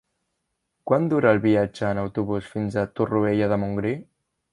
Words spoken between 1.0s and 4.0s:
dura el viatge en autobús fins a Torroella de Montgrí?